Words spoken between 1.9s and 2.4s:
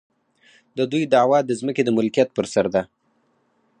ملکیت